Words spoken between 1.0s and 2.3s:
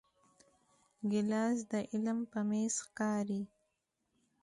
ګیلاس د علم